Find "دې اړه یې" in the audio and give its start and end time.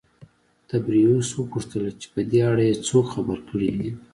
2.29-2.75